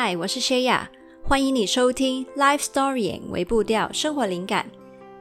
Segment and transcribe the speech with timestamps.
[0.00, 0.88] 嗨，我是谢雅，
[1.24, 4.64] 欢迎你收听 Life Story 微步调生活灵感。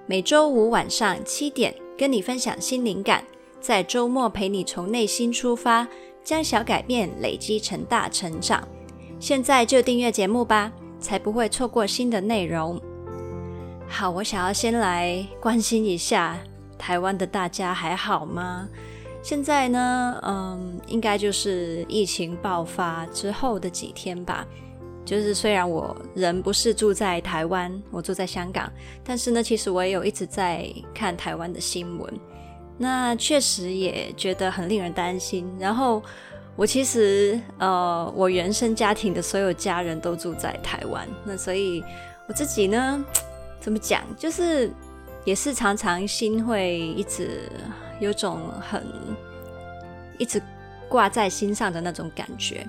[0.05, 3.23] 每周五晚上七点，跟你分享新灵感，
[3.59, 5.87] 在周末陪你从内心出发，
[6.23, 8.67] 将小改变累积成大成长。
[9.19, 12.79] 现在就订阅节目吧，才不会错过新的内容。
[13.87, 16.37] 好，我想要先来关心一下
[16.77, 18.69] 台湾的大家还好吗？
[19.23, 24.45] 现在呢，嗯，应该就是疫情爆发之后的几天吧。
[25.07, 28.69] 就是虽然我人不是住在台湾，我住在香港，
[29.03, 32.13] 但是呢，其实我也有一直在看台湾的新闻。
[32.77, 35.49] 那确实也觉得很令人担心。
[35.57, 36.03] 然后
[36.57, 41.81] 我其实呃，我原生家庭的所有家人都住在台湾，那所以
[42.27, 43.01] 我自己呢，
[43.61, 44.69] 怎么讲，就是
[45.23, 47.49] 也是常常心会一直。
[47.99, 48.85] 有种很
[50.19, 50.39] 一直
[50.87, 52.63] 挂在心上的那种感觉。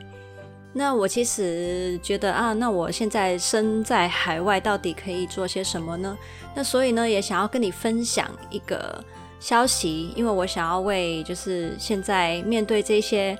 [0.73, 6.17] 那我其实觉得啊，那我现在身在海外，到底可以做些什么呢？
[6.55, 9.03] 那所以呢，也想要跟你分享一个
[9.41, 13.37] 消息，因为我想要为就是现在面对这些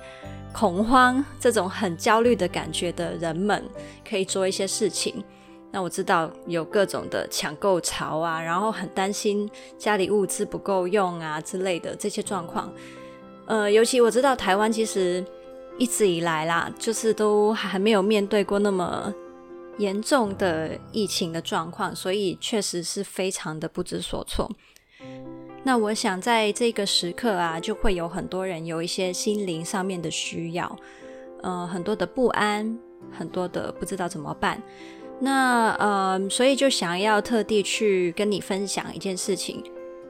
[0.51, 3.63] 恐慌、这种很焦虑的感觉的人们，
[4.07, 5.23] 可以做一些事情。
[5.71, 12.73] 那我知道有各种的抢购潮啊，然后很担心家里物资不够用啊之类的这些状况。
[13.45, 15.23] 呃，尤其我知道台湾其实
[15.79, 19.11] 一直以来啦，就是都还没有面对过那么
[19.77, 24.51] 严重的疫情的状况，所以确实是非常的不知所措。
[25.63, 30.77] 那我想在这个时刻啊，就会有很多人有一些心灵上面的需要，
[31.41, 32.77] 呃，很多的不安，
[33.11, 34.61] 很多的不知道怎么办。
[35.19, 39.63] 那呃，所以就想要特地去跟你分享一件事情，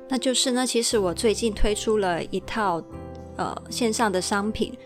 [0.07, 2.81] 那就是呢，其实我最近推出了一套
[3.35, 4.77] 呃线上的商品，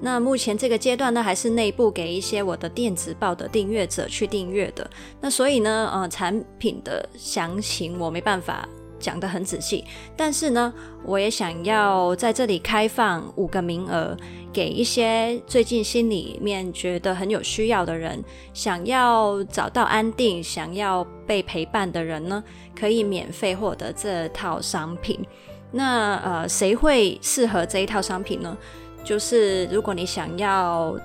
[0.00, 4.88] 那目前这个阶段呢，还是内部给一些我的电子报的订阅者去订阅的，
[5.20, 8.68] 那所以呢，呃，产品的详情我没办法。
[8.98, 9.84] 讲得很仔细，
[10.16, 10.72] 但是呢，
[11.04, 14.16] 我也想要在这里开放五个名额，
[14.54, 22.42] 给一些最近心里面觉得很有需要的人，想要找到安定、想要被陪伴的人呢，
[22.74, 25.20] 可以免费获得这套商品。
[25.70, 28.56] 那呃，谁会适合这一套商品呢？
[29.06, 30.98] 就是如果你想要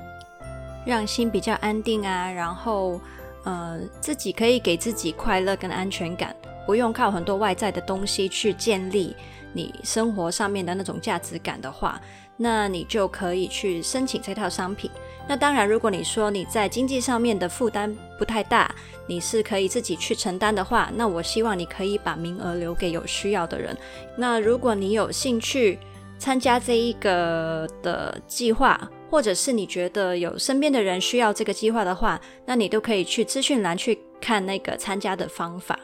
[0.84, 3.00] 让心比较安定啊，然后
[3.44, 6.36] 呃，自己可以给自己快乐跟安全感。
[6.66, 9.16] 不用靠很多外在的东西去建立
[9.52, 12.00] 你生活上面的那种价值感的话，
[12.38, 14.90] 那你就可以去申请这套商品。
[15.28, 18.74] 那当然，如果你说你在经济上面的负担不太大，
[19.08, 23.76] 你是可以自己去承担的话，那我希望你可以把名额留给有需要的人。
[24.16, 25.80] 那如果你有兴趣
[26.22, 35.80] 参加这一个的计划，或者是你觉得有身边的人需要这个计划的话，那你都可以去资讯栏去看那个参加的方法。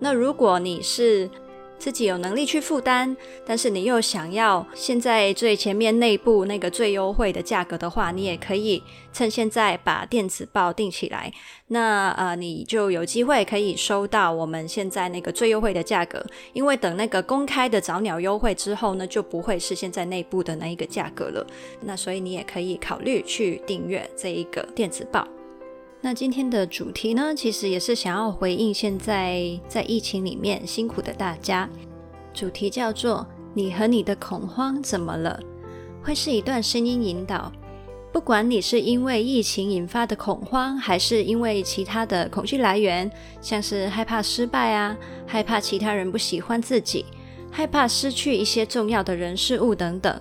[0.00, 1.30] 那如果你是
[1.78, 3.16] 自己有能力去负担，
[3.46, 11.32] 但是你又想要现在最前面内部那个最优惠的价格的话，你也可以趁现在把电子报订起来。
[11.68, 16.24] 那呃，你就有机会可以收到我们现在那个最优惠的价格。
[16.52, 21.46] 因为等那个公开的早鸟优惠之后呢，就不会是现在内部的那一个价格了。
[21.82, 25.26] 那所以你也可以考虑去订阅这一个电子报。
[26.00, 31.68] 那今天的主题呢，其实也是想要回应现在在疫情里面辛苦的大家。
[32.32, 35.38] 主题叫做“你和你的恐慌怎么了”，
[36.00, 37.50] 会是一段声音引导。
[38.12, 43.10] 不管你是因为疫情引发的恐慌，还是因为其他的恐惧来源，
[43.40, 47.06] 像是害怕失败啊，害怕其他人不喜欢自己，
[47.50, 50.20] 害怕失去一些重要的人事物等等，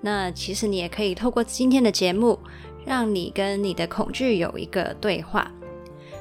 [0.00, 2.36] 那其实你也可以透过今天的节目。
[2.84, 5.50] 让你跟你的恐惧有一个对话，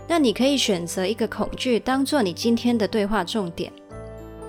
[0.07, 3.71] 那你可以选择一个恐惧当做你今天的对话重点。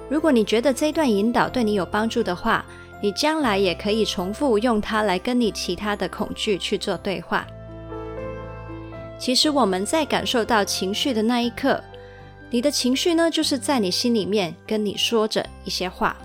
[0.09, 2.65] 如果你觉得这段引导对你有帮助的话，
[3.01, 7.47] 你将来也可以重复用它来跟你其他的恐惧去做对话。
[9.19, 11.83] 其实我们在感受到情绪的那一刻，
[12.51, 16.17] 你的情绪呢，就是在你心里面跟你说着一些话，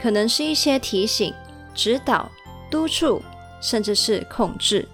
[0.00, 1.32] 可能是一些提醒、
[1.74, 2.30] 指导、
[2.70, 3.22] 督促，
[3.60, 4.88] 甚至是控制。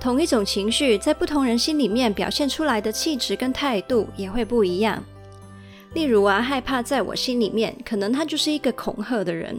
[0.00, 5.04] 同一种情绪，在不同人心里面表现出来的气质跟态度也会不一样。
[5.92, 9.56] 例如啊，害怕在我心里面，可能他就是一个恐吓的人；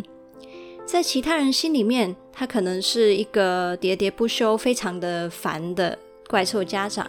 [0.83, 5.95] 在其他人心里面，他可能是一个喋喋不休、非常的烦的
[6.27, 7.05] 怪兽家长；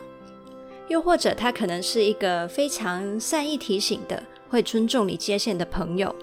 [0.89, 6.15] 又或者他可能是一个非常善意提醒的、会尊重你界限的朋友。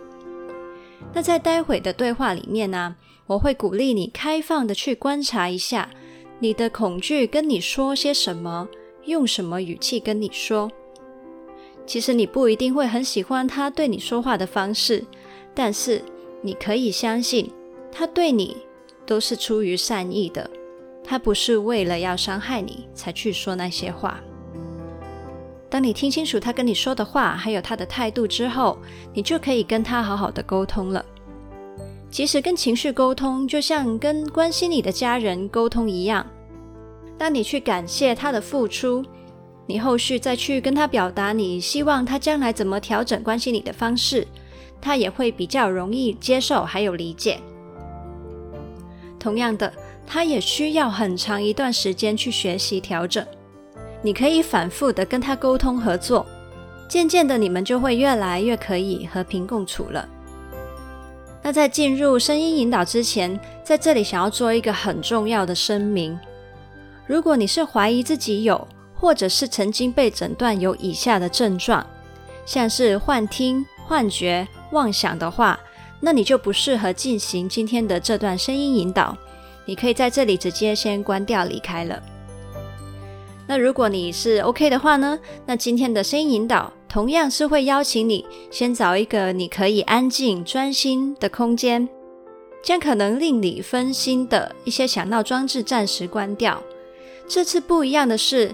[1.11, 2.95] 那在待会的对话里面呢，
[3.25, 5.89] 我会鼓励你开放的去观察一下。
[6.41, 8.67] 你的恐惧跟你说些什么，
[9.05, 10.71] 用什么语气跟你说。
[11.85, 15.03] 其实你不一定会很喜欢他对你说话的方式，
[15.53, 16.01] 但是
[16.41, 17.51] 你可以相信，
[17.91, 18.55] 他对你
[19.05, 20.49] 都是出于善意的，
[21.03, 24.19] 他不是为了要伤害你才去说那些话。
[25.69, 28.77] 当你听清楚他跟你说的话，还有他的态度之后，
[29.13, 31.03] 你就可以跟他好好的沟通了。
[32.11, 36.25] 其实跟情绪沟通，就像跟关心你的家人沟通一样。
[37.17, 39.03] 当你去感谢他的付出，
[39.67, 44.25] 你后续再去跟他表达你希望他将来怎么调整关心你的方式，
[44.81, 47.39] 他也会比较容易接受，还有理解。
[49.19, 49.71] 同样的，
[50.07, 53.23] 他也需要很长一段时间去学习调整。
[54.01, 56.25] 你可以反复的跟他沟通合作，
[56.87, 60.07] 渐渐的你们就会越来越可以和平共处了。
[61.41, 66.19] 那在进入声音引导之前，在这里想要做一个很重要的声明：
[67.07, 71.85] 如果你是怀疑自己有，或者是曾经被诊断有以下的症状，
[72.45, 75.57] 像是幻听、幻觉、妄想的话，
[76.01, 79.17] 那你就不适合进行今天的这段声音引导。
[79.65, 82.01] 你可以在这里直接先关掉离开了。
[83.47, 85.17] 那如果你是 OK 的话呢？
[85.45, 91.87] 那今天的声音引导同样是会邀请你先找一个你可以安静专心的空间，
[92.63, 96.61] 将可能令你分心的一些响闹装置暂时关掉。
[97.27, 98.51] 这次不一样的是，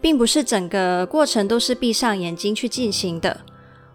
[0.00, 3.40] 并不是整个过程都是闭上眼睛去进行的。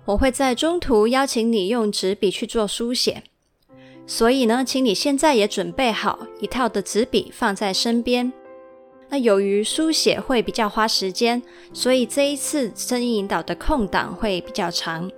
[0.05, 3.21] 我会在中途邀请你用纸笔去做书写，
[4.07, 8.31] 所以呢，请你现在也准备好一套的纸笔放在身边。
[9.11, 11.43] 那由于书写会比较花时间，
[11.73, 15.11] 所以这一次声音引导的空档会比较长。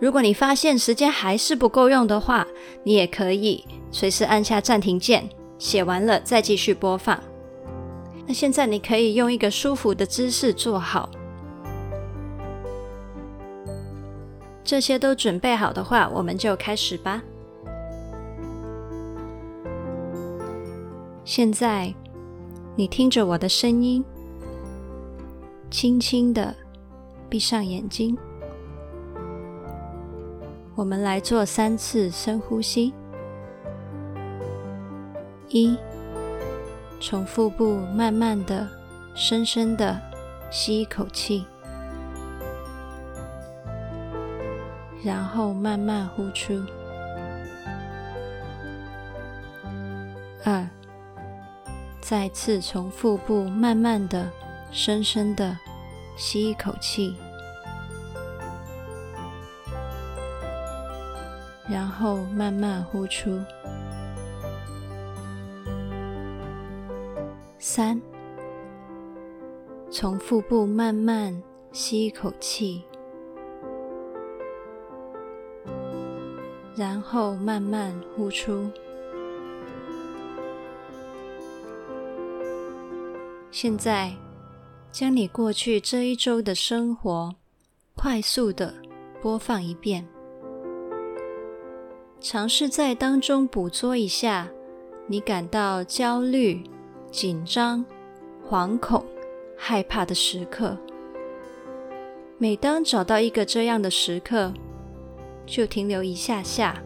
[0.00, 2.44] 如果你发现时间还是不够用的话，
[2.82, 7.22] 你也可以随时按下暂停键，写完了再继续播放。
[8.26, 11.08] 那现在你可以用一个舒服的姿势坐好。
[14.64, 17.22] 这些都准备好的话，我们就开始吧。
[21.24, 21.94] 现在。
[22.78, 24.04] 你听着我的声音，
[25.70, 26.54] 轻轻的
[27.26, 28.14] 闭上眼睛。
[30.74, 32.92] 我们来做三次深呼吸。
[35.48, 35.74] 一，
[37.00, 38.68] 从腹部慢慢的、
[39.14, 39.98] 深深的
[40.50, 41.46] 吸一口气，
[45.02, 46.60] 然后慢慢呼出。
[52.08, 54.30] 再次从腹部慢慢的、
[54.70, 55.58] 深深的
[56.16, 57.16] 吸一口气，
[61.68, 63.40] 然后慢慢呼出。
[67.58, 68.00] 三，
[69.90, 71.42] 从腹部慢慢
[71.72, 72.84] 吸一口气，
[76.76, 78.70] 然后慢慢呼出。
[83.58, 84.12] 现在，
[84.92, 87.34] 将你过去这一周的生活
[87.94, 88.74] 快速的
[89.22, 90.06] 播放一遍，
[92.20, 94.46] 尝试在当中捕捉一下
[95.06, 96.62] 你感到焦虑、
[97.10, 97.82] 紧张、
[98.46, 99.02] 惶恐、
[99.56, 100.76] 害怕的时刻。
[102.36, 104.52] 每当找到一个这样的时刻，
[105.46, 106.82] 就停留一下下，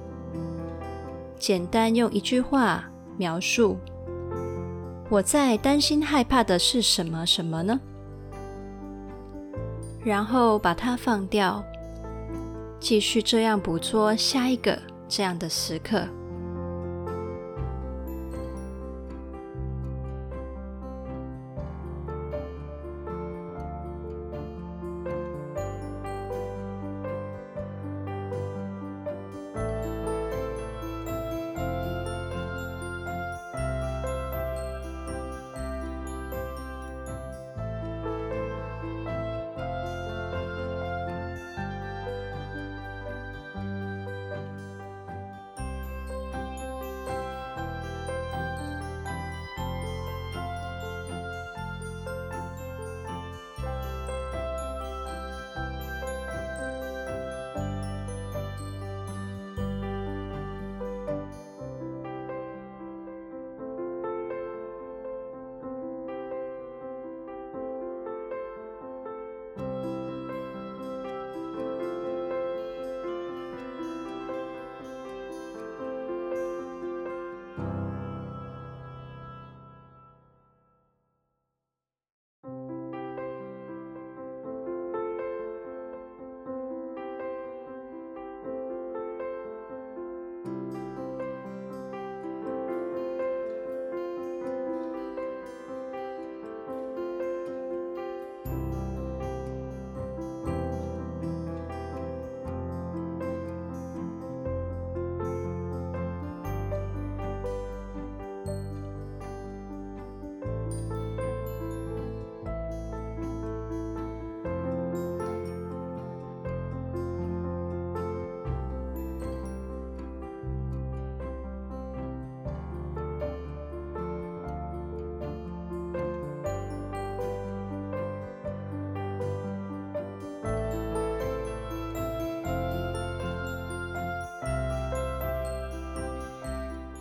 [1.37, 3.77] 简单用一句话描述。
[5.11, 7.81] 我在担心害怕的是什么什么呢？
[10.05, 11.63] 然后把它放掉，
[12.79, 16.07] 继续这样捕捉下一个这样的时刻。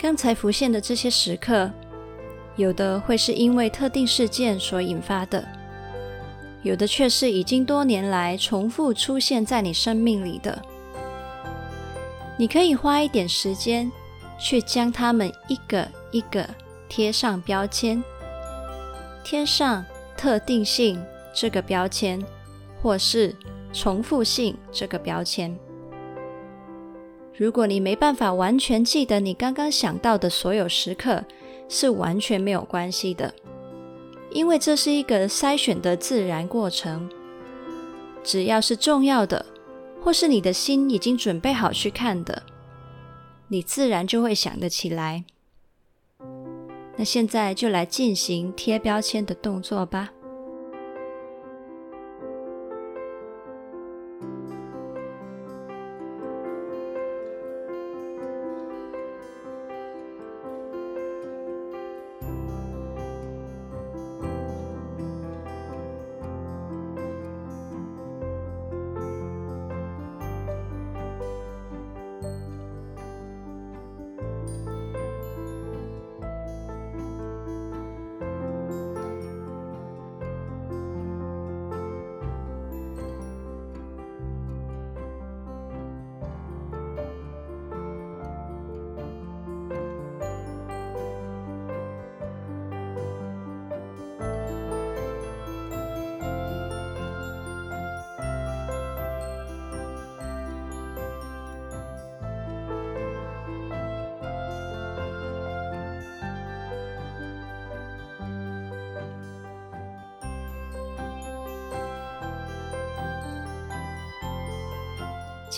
[0.09, 1.69] 刚才浮现的这些时刻，
[2.55, 5.47] 有的会是因为特定事件所引发的，
[6.63, 10.59] 有的却是已经多年来重复出现在你生命里的。
[12.39, 13.91] 你可以花一点时间
[14.39, 16.43] 去将它们一个一个
[16.89, 18.03] 贴上标签，
[19.23, 19.85] 贴上
[20.17, 20.99] 特定性
[21.35, 22.19] 这个标签，
[22.81, 23.35] 或是
[23.71, 25.55] 重复性这个标签。
[27.39, 31.23] 如果你没办法完全记得你刚刚想到的所有时刻，
[31.69, 33.33] 是完全没有关系的，
[34.31, 37.09] 因为这是一个筛选的自然过程。
[38.25, 39.45] 只要是重要的，
[40.01, 42.43] 或是你的心已经准备好去看的，
[43.47, 45.23] 你自然就会想得起来。
[46.97, 50.09] 那现在就来进行贴标签的动作吧。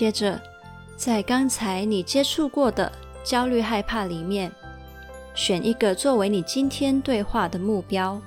[0.01, 0.41] 接着，
[0.95, 2.91] 在刚才你接触过的
[3.23, 4.51] 焦虑、害怕里面，
[5.35, 8.19] 选一个作为你今天对话的目标。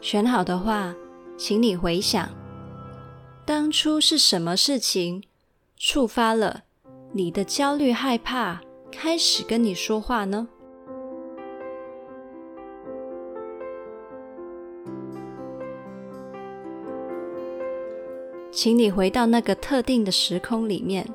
[0.00, 0.92] 选好的话，
[1.36, 2.28] 请你回想。
[3.46, 5.22] 当初是什么事情
[5.80, 6.64] 触发了
[7.12, 10.48] 你的焦虑、害怕，开始跟你说话呢？
[18.50, 21.06] 请你回到那个特定的时空里面，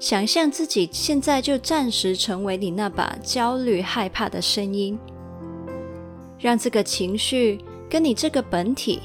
[0.00, 4.98] 想象自己现在就暂时成为你那把焦虑、害怕的声音，
[6.38, 7.60] 让这个情绪
[7.90, 9.02] 跟你这个本体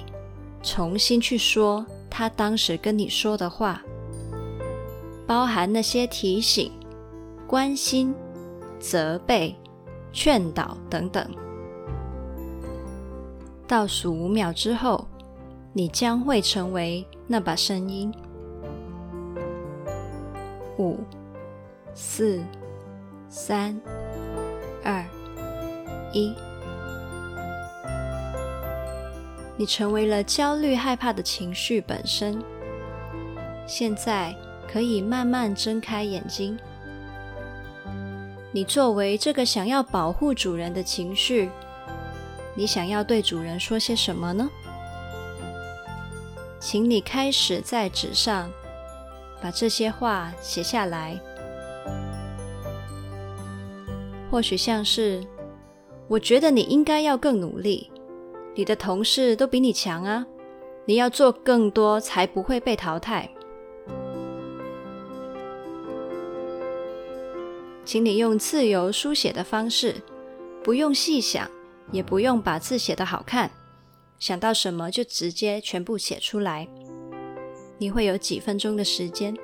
[0.63, 1.86] 重新去说。
[2.12, 3.81] 他当时跟你说的话，
[5.29, 6.71] 包含那些提醒、
[7.45, 8.15] 关心、
[8.79, 9.55] 责备、
[10.12, 11.24] 劝导等等。
[13.67, 15.07] 倒数五秒之后，
[15.71, 18.12] 你将会成为那把声音。
[20.79, 20.98] 五、
[21.93, 22.41] 四、
[23.29, 23.79] 三、
[24.83, 25.05] 二、
[26.12, 26.33] 一。
[29.55, 32.43] 你成为了焦虑、害怕的情绪本身。
[33.67, 34.36] 现在
[34.71, 36.57] 可以慢慢睁开眼睛。
[38.51, 41.49] 你作为这个想要保护主人的情绪，
[42.53, 44.49] 你想要对主人说些什么呢？
[46.59, 48.51] 请你开始在纸上
[49.41, 51.19] 把这些话写下来。
[54.29, 55.25] 或许像是：
[56.07, 57.89] 我觉得你应该要更努力。
[58.55, 60.25] 你的同事都比你强啊！
[60.85, 63.29] 你要做更多，才不会被淘汰。
[67.89, 69.96] 请你用自由书写的方式，
[70.63, 71.50] 不用细想，
[71.91, 73.50] 也不用把字写得好看，
[74.19, 76.67] 想到什么就直接全部写出来。
[77.79, 79.36] 你会有几分钟的时间。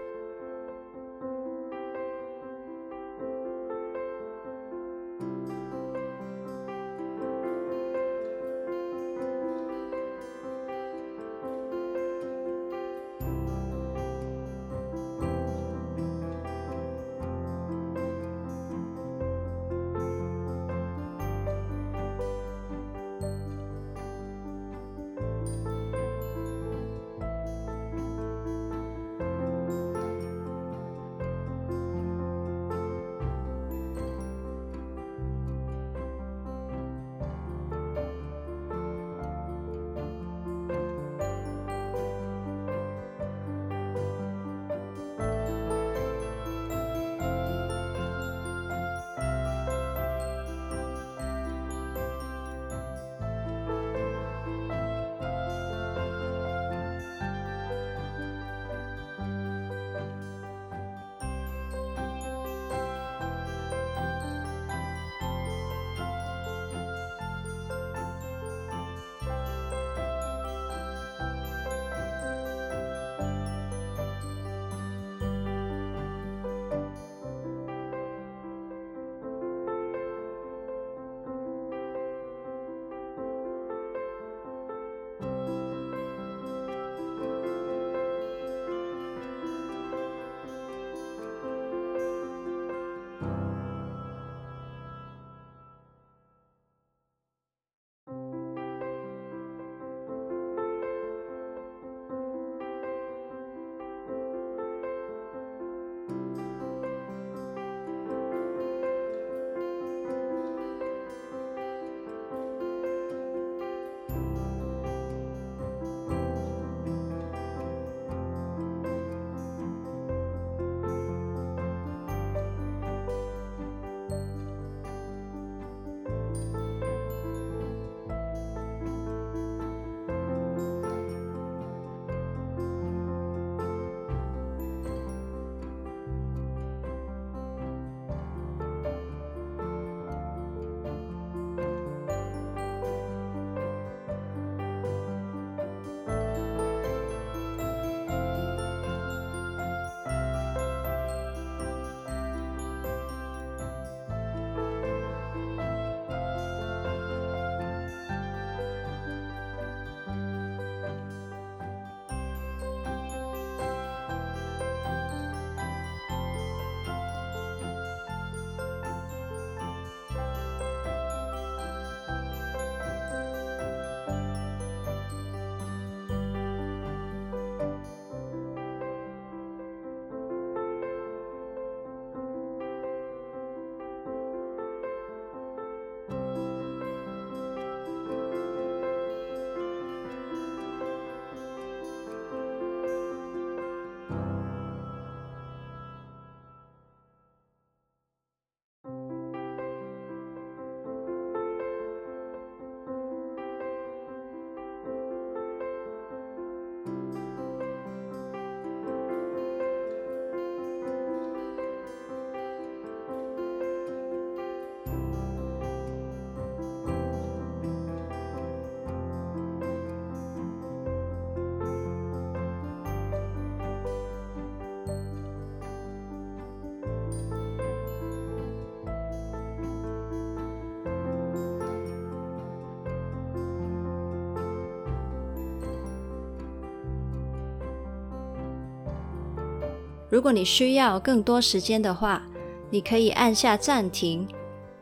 [240.16, 242.22] 如果你需要更多时间的话，
[242.70, 244.26] 你可以按下暂停，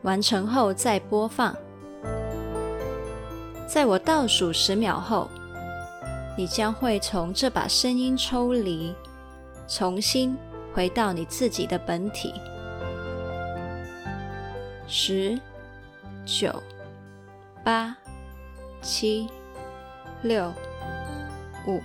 [0.02, 1.52] 完成后再播放。
[3.66, 5.28] 在我倒数十秒后，
[6.38, 8.94] 你将会从这把声音抽离，
[9.66, 10.36] 重新
[10.72, 12.32] 回到你自己的本体。
[14.86, 15.36] 十、
[16.24, 16.62] 九、
[17.64, 17.96] 八、
[18.80, 19.26] 七、
[20.22, 20.48] 六、
[21.66, 21.80] 五、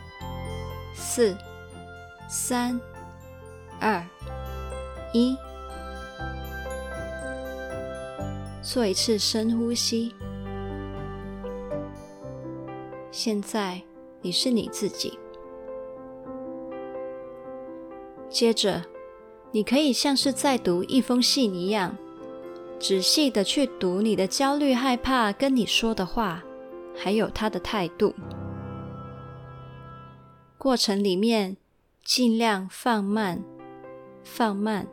[0.94, 1.36] 四、
[2.28, 2.80] 三、
[3.80, 4.06] 二、
[5.14, 5.36] 一。
[8.62, 10.14] 做一次深呼吸。
[13.12, 13.82] 现在
[14.22, 15.18] 你是你自己。
[18.30, 18.84] 接着，
[19.52, 21.98] 你可以像是在读一封信一样，
[22.80, 26.44] 仔细的去读你的焦虑、害怕跟你说的话，
[26.96, 28.14] 还有他的态度。
[30.60, 31.58] 过程里面，
[32.04, 33.44] 尽量放慢，
[34.24, 34.88] 放慢。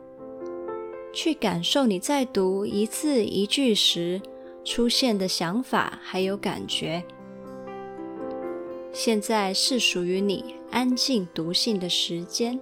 [1.13, 4.21] 去感受你在读一字一句时
[4.63, 7.03] 出现的想法，还有感觉。
[8.93, 12.59] 现在是属于你安静读信的时间。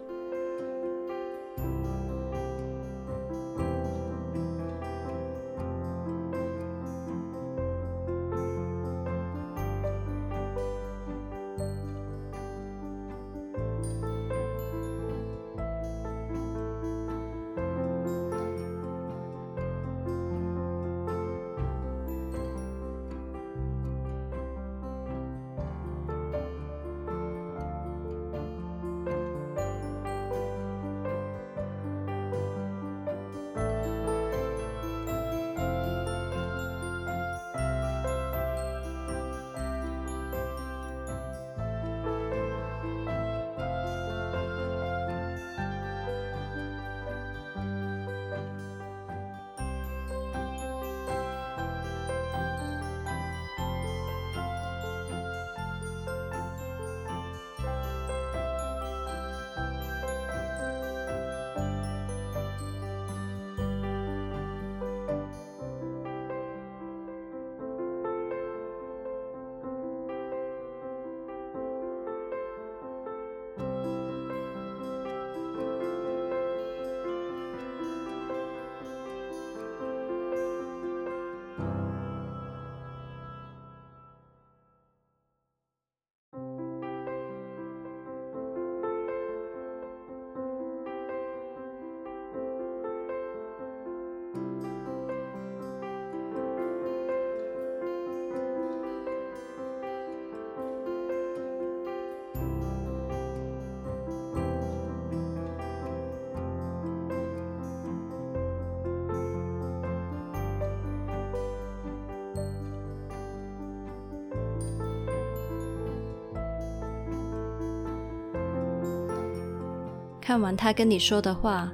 [120.25, 121.71] 看完他跟你说的话，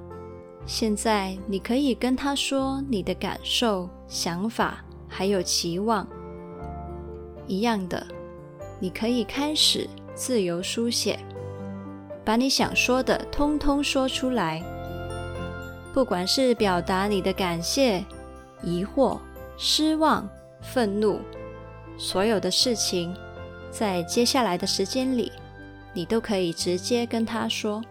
[0.66, 6.06] 现在你可以跟他说你的感受、想法还有期望。
[7.48, 8.06] 一样的，
[8.78, 11.18] 你可以开始自由书写，
[12.26, 14.62] 把你想说的通通说出来。
[15.94, 18.04] 不管是表达你的感谢、
[18.62, 19.18] 疑惑、
[19.56, 20.28] 失望、
[20.62, 21.22] 愤怒，
[21.98, 23.16] 所有的事情，
[23.70, 25.32] 在接下来的时间里，
[25.94, 27.82] 你都可以直接跟他说。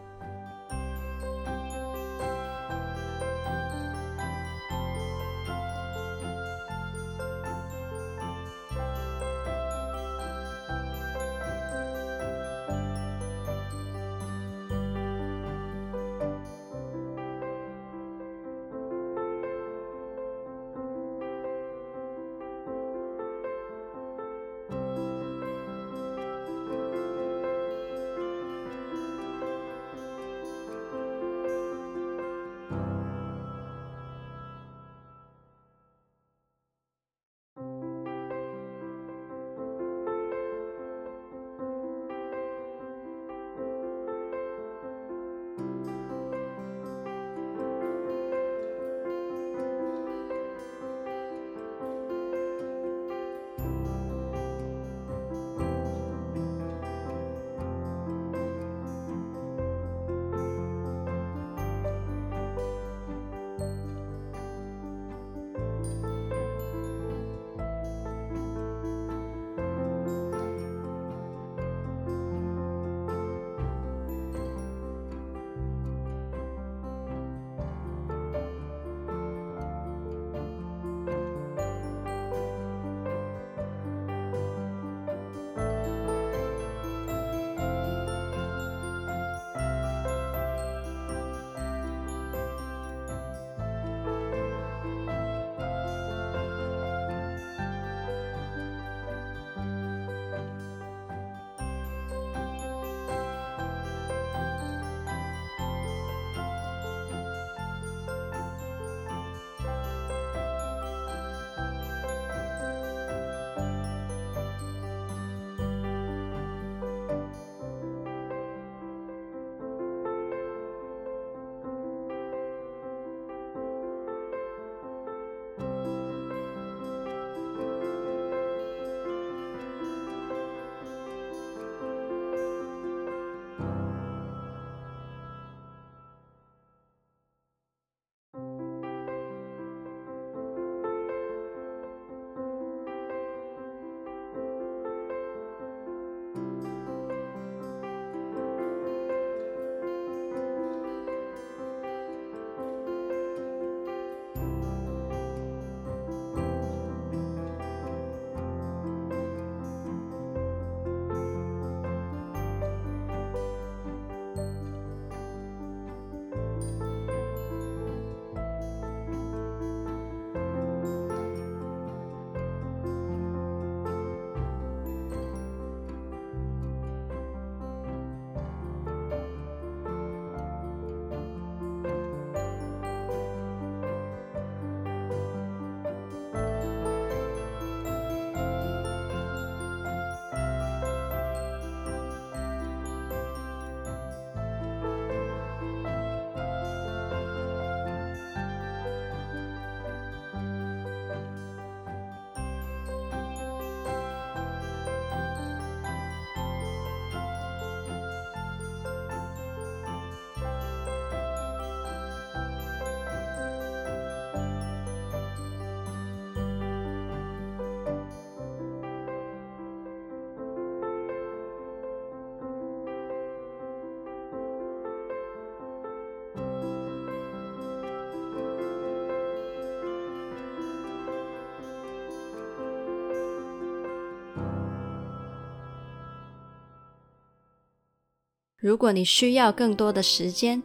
[238.61, 240.63] 如果你需要更多的时间，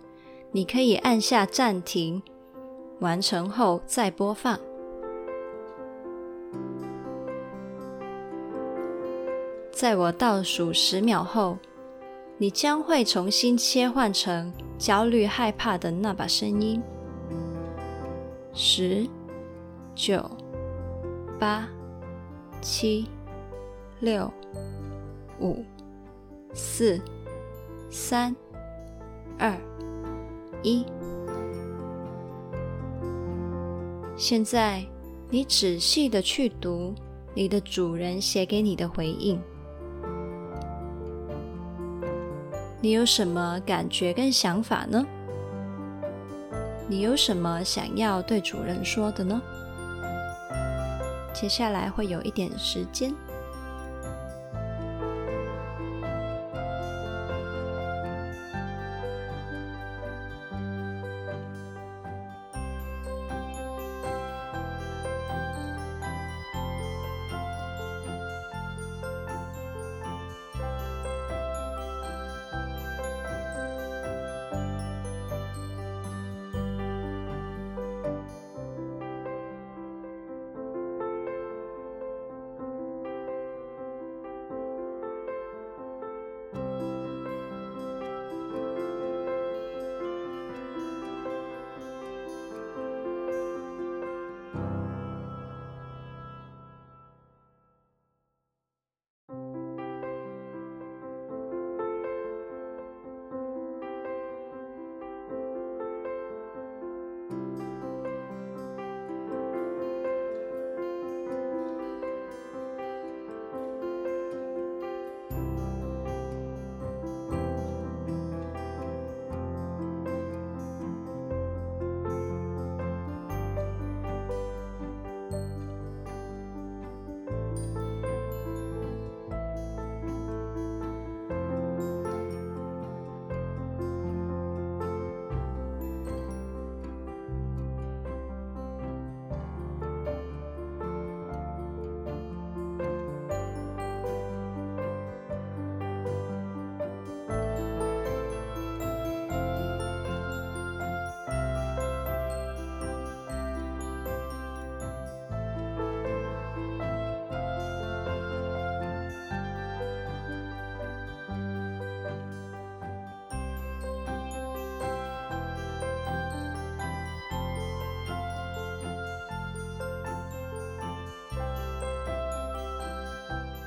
[0.51, 2.21] 你可以按下暂停，
[2.99, 4.59] 完成后再播放。
[9.71, 11.57] 在我倒数十秒后，
[12.37, 16.83] 你将会重新切换成焦虑害怕的那把声音。
[18.53, 19.07] 十、
[19.95, 20.29] 九、
[21.39, 21.65] 八、
[22.59, 23.07] 七、
[24.01, 24.29] 六、
[25.39, 25.63] 五、
[26.53, 26.99] 四、
[27.97, 28.35] 三、
[29.39, 29.55] 二。
[30.61, 30.85] 一，
[34.17, 34.83] 现在
[35.29, 36.93] 你仔细的去读
[37.33, 39.41] 你的主人写给你的回应，
[42.81, 45.05] 你有什么感觉跟想法呢？
[46.89, 49.41] 你有什么想要对主人说的呢？
[51.33, 53.15] 接下来会有一点时间。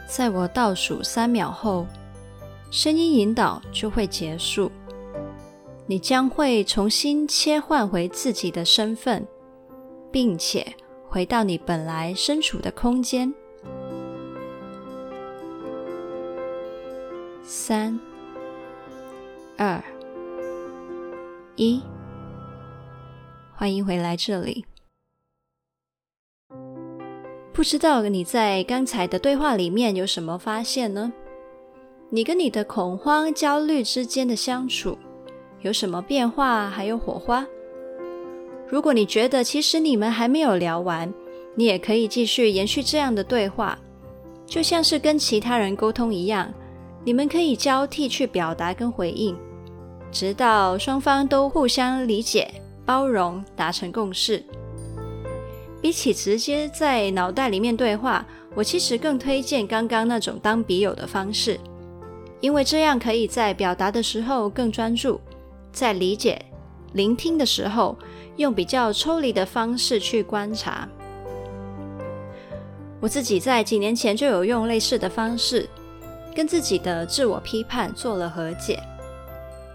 [0.08, 1.86] 在我倒数三秒后，
[2.70, 4.72] 声音引导就会结束。
[5.86, 9.26] 你将会重新切换回自己的身份，
[10.10, 10.66] 并且
[11.06, 13.32] 回到你本来身处的空间。
[17.42, 18.00] 三、
[19.58, 19.82] 二、
[21.56, 21.82] 一，
[23.54, 24.64] 欢迎回来这里。
[27.58, 31.12] 不知道你在刚才的对话里面有什么发现呢？
[32.08, 34.96] 你跟你的恐慌、焦虑之间的相处
[35.62, 37.44] 有什么变化，还有火花？
[38.68, 41.12] 如果你觉得其实你们还没有聊完，
[41.56, 43.76] 你也可以继续延续这样的对话，
[44.46, 46.48] 就像是跟其他人沟通一样，
[47.02, 49.36] 你们可以交替去表达跟回应，
[50.12, 52.48] 直到双方都互相理解、
[52.86, 54.44] 包容，达成共识。
[55.80, 61.58] 比起直接在脑袋里面对话，我其实更推荐刚刚那种当笔友的方式，
[62.40, 65.20] 因为这样可以在表达的时候更专注，
[65.72, 66.44] 在理解、
[66.94, 67.96] 聆听的时候
[68.36, 70.88] 用比较抽离的方式去观察。
[73.00, 75.68] 我自己在几年前就有用类似的方式，
[76.34, 78.82] 跟自己的自我批判做了和解。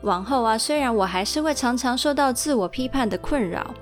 [0.02, 3.74] 往后啊，虽然我还是会常常受到自我批判的困扰，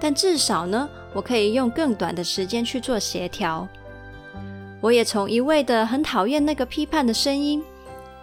[0.00, 3.68] 但至少呢，我可以用更短的时间去做协调。
[4.80, 7.62] 我也从一味的很讨厌那个批判的声音，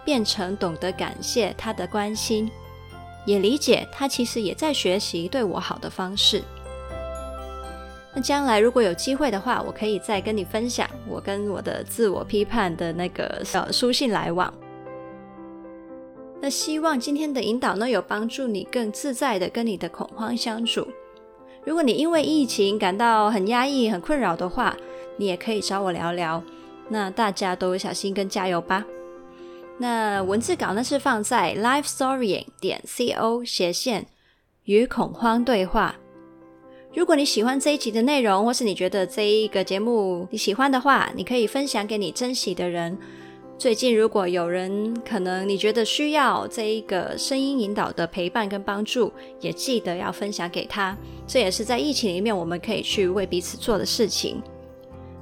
[0.04, 2.50] 变成懂得感谢他的关心，
[3.24, 6.42] 也理解他其实也在学习对我好的方式。
[8.12, 14.52] 那将来如果有机会的话，我可以再跟你分享我跟我的自我批判的那个小书信来往。
[16.40, 20.86] 那希望今天的引导呢，有帮助你更自在的跟你的恐慌相处。
[21.64, 24.76] 如果你因为疫情感到很压抑、很困扰的话，
[25.16, 26.42] 你也可以找我聊聊。
[26.88, 28.84] 那大家都小心跟加油吧。
[29.78, 34.06] 那文字稿呢是放在 lifestorying 点 co 斜线
[34.64, 35.96] 与恐慌对话。
[36.92, 42.98] 如果你喜欢这一集的内容，或是你觉得这一个节目你喜欢的话，你可以分享给你珍惜的人。
[43.60, 50.96] 最近如果有人可能你觉得需要这一个声音引导的陪伴跟帮助，也记得要分享给他。
[51.26, 54.42] 这也是在疫情里面我们可以去为彼此做的事情。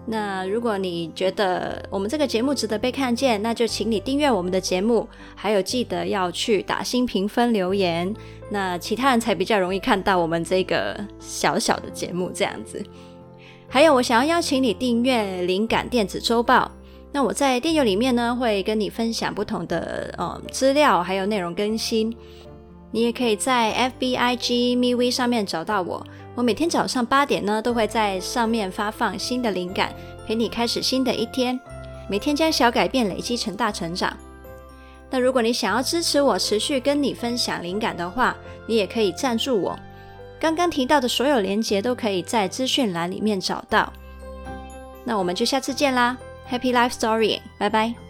[0.07, 8.15] 那如果你觉得我们这个节目值得被看见，那就请你订阅我们的节目，还有记得要去打新评分留言，
[8.53, 12.81] 那其他人才比较容易看到我们这个小小的节目这样子。
[13.69, 16.71] 还有，我想要邀请你订阅灵感电子周报。
[17.19, 22.17] 那我在电邮里面呢，会跟你分享不同的呃资料，还有内容更新。
[22.93, 26.07] 你也可以在 FBIGMEV 上面找到我。
[26.37, 29.93] 我每天早上八点呢，都会在上面发放新的灵感，
[30.29, 31.59] 陪你开始新的一天。
[32.09, 34.17] 每天将小改变累积成大成长。
[35.11, 39.77] 那如果你想要支持我，持续跟你分享灵感的话，你也可以赞助我。
[40.39, 43.93] 刚刚提到的所有连结都可以在资讯栏里面找到。
[45.03, 46.17] 那我们就下次见啦
[46.51, 48.08] ，Happy Life Story，拜拜。